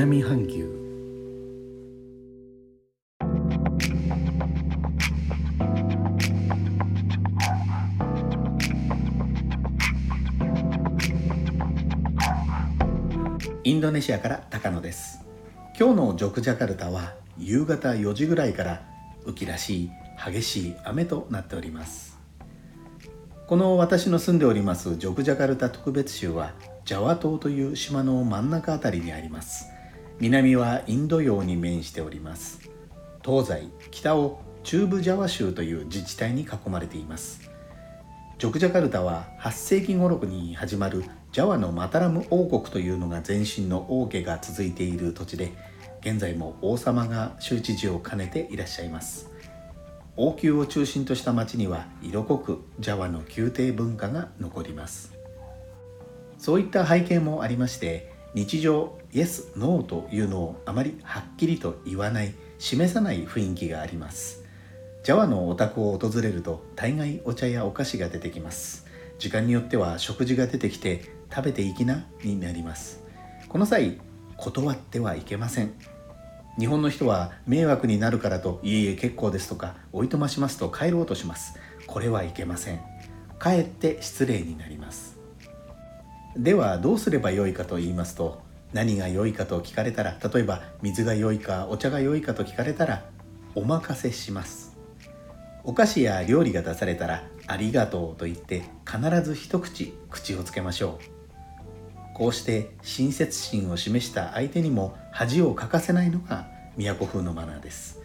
[0.00, 0.64] 南半球。
[13.62, 15.20] インドネシアから高野です。
[15.78, 18.82] 今日のジョクジャカルタは夕方4時ぐらいから
[19.26, 19.90] 雨季らしい
[20.24, 22.18] 激しい雨となっております。
[23.46, 26.54] この私の住んでおりますジョクジャカルタ特別州は
[26.86, 29.66] ジャワ島という島の真ん中あたりにあります。
[30.20, 32.60] 南はインド洋に面しております。
[33.24, 37.40] 東西北を中部ジャワ州という自治体に囲まれています。
[38.36, 45.52] ジョクジャカルタは8世紀頃に始まるジャワのマタラム王国というのが前身の王家が続いている土地で
[46.02, 49.30] 現在も王様が州知事を兼ねていらっしゃいます。
[50.18, 55.14] 王宮を中心とした町には色濃くジャワの宮廷文化が残ります。
[56.36, 64.44] そういった背景もありまして日常イエス・ノーというのをあまりはっきりと言わない示さない雰囲気があります。
[65.02, 68.86] ジャワのお宅を訪れると大概お茶やお菓子が出てきます。
[69.18, 73.02] 時間によっては食事が出てきて食べていきなになります。
[73.48, 73.98] この際
[74.36, 75.72] 断ってはいけません。
[76.58, 81.58] 日本の人は迷惑になるからといえいえ結構ですとかおいとましますと帰ろうとします。
[81.86, 82.80] これはいけません。
[83.38, 85.19] かえって失礼になります。
[86.36, 88.40] ではどうすればよいかと言いますと
[88.72, 93.04] 何が良いかと聞かれたら例えば水が良いかお茶が良いかと聞かれたら
[93.54, 94.76] お任せします。
[95.64, 101.00] お菓子や料理が出されたらありがとうと言って必ず一口口をつけましょ
[102.14, 102.16] う。
[102.16, 107.99] こうして親切心を示した相手にも恥をかかせないのが都風のマナーです。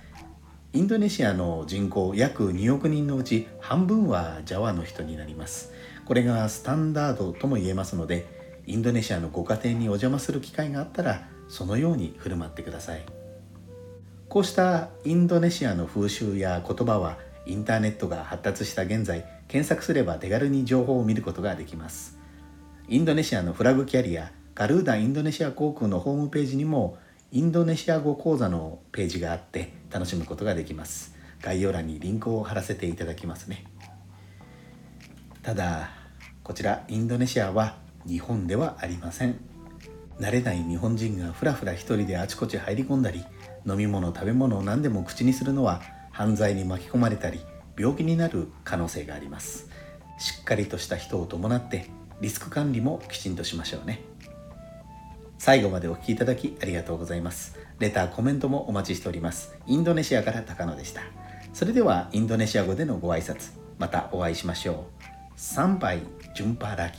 [0.76, 5.72] インドネシアの人口約2億人のうち半分はジャワの人になります。
[6.04, 8.26] これがスタンダードとも言えますので
[8.68, 13.06] インドネシアのご家庭にお邪魔する機会があったらそのように振る舞ってください。
[14.28, 22.20] こうしたインドネシアの風習や言葉はインターネットが発達した現在検索すれば手軽に情報を見ることができます。
[22.90, 26.98] インドネシアのフラグキャリアガルーダインドネシア航空のホームページにも
[27.32, 31.16] インドネシア語講座のページがあって楽しむことができます。
[31.42, 33.66] 概要欄にリンクを貼らせていただきますね。
[35.42, 35.90] ただ
[36.44, 37.78] こちらインドネシアは
[38.08, 39.40] 日本ではありません。
[40.20, 43.26] 慣れない日本人がふらふら一人であちこち入り込んだり
[43.68, 45.82] 飲み物食べ物を何でも口にするのは
[46.12, 47.42] 犯罪に巻き込まれたり
[47.78, 49.68] 病気になる可能性があります。
[50.18, 51.90] しっかりとした人を伴って
[52.22, 54.00] リスク管理もきちんとしましょうね。
[55.38, 57.58] 最後までお聴きいただきありがとうございます。
[57.80, 59.56] レターコメントもお待ちしております。
[59.68, 61.02] インドネシアから高野でした。
[61.54, 64.76] それではインドネシア語でのご挨拶またお会いしましょう。
[65.36, 66.02] 参拝
[66.36, 66.98] 順パラギ